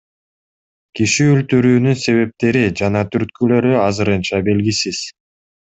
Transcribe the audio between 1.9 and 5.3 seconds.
себептери жана түрткүлөрү азырынча белгисиз.